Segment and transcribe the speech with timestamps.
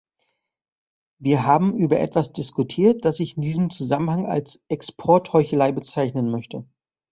[1.19, 6.65] Wir haben über etwas diskutiert, das ich in diesem Zusammenhang als Exportheuchelei bezeichnen möchte.